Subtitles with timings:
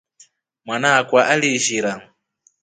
[0.65, 1.91] Mwana akwa aliishira.